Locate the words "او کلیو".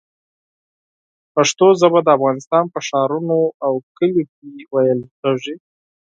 3.65-4.25